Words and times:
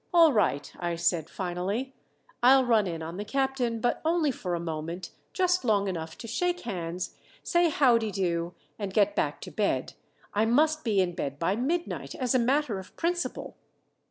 "All 0.11 0.33
right," 0.33 0.73
I 0.79 0.95
said 0.95 1.29
finally, 1.29 1.93
"I'll 2.41 2.65
run 2.65 2.87
in 2.87 3.03
on 3.03 3.17
the 3.17 3.23
captain; 3.23 3.79
but 3.79 4.01
only 4.03 4.31
for 4.31 4.55
a 4.55 4.59
moment, 4.59 5.11
just 5.31 5.63
long 5.63 5.87
enough 5.87 6.17
to 6.17 6.27
shake 6.27 6.61
hands, 6.61 7.15
say 7.43 7.69
howdido, 7.69 8.55
and 8.79 8.95
get 8.95 9.15
back 9.15 9.41
to 9.41 9.51
bed. 9.51 9.93
I 10.33 10.45
must 10.47 10.83
be 10.83 11.01
in 11.01 11.13
bed 11.13 11.37
by 11.37 11.55
midnight 11.55 12.15
as 12.15 12.33
a 12.33 12.39
matter 12.39 12.79
of 12.79 12.95
principle." 12.95 13.55